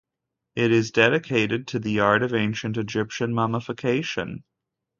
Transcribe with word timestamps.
It 0.55 0.71
is 0.71 0.89
dedicated 0.89 1.67
to 1.67 1.79
the 1.79 1.99
art 1.99 2.23
of 2.23 2.33
Ancient 2.33 2.75
Egyptian 2.75 3.35
mummification. 3.35 4.43